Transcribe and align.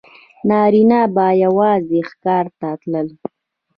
نارینه 0.49 1.01
به 1.15 1.27
یوازې 1.43 1.99
ښکار 2.09 2.45
ته 2.59 2.69
تلل. 2.81 3.07